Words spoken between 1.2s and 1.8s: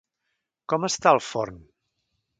forn?